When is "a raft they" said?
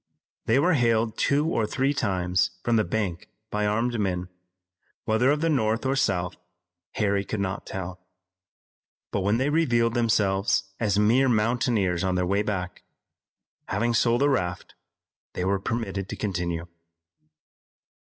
14.23-15.45